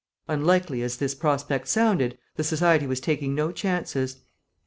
Unlikely 0.27 0.81
as 0.81 0.97
this 0.97 1.13
prospect 1.13 1.67
sounded, 1.67 2.17
the 2.35 2.43
society 2.43 2.87
was 2.87 2.99
taking 2.99 3.35
no 3.35 3.51
chances. 3.51 4.21